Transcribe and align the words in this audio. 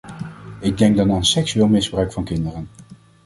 Ik 0.59 0.77
denk 0.77 0.95
dan 0.97 1.11
aan 1.11 1.25
seksueel 1.25 1.67
misbruik 1.67 2.13
van 2.13 2.23
kinderen. 2.25 2.69